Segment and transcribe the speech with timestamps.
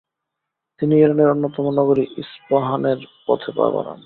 [0.79, 3.99] তিনি ইরানের অন্যতম নগরী ইস্পাহানের পথে পা বাড়ান।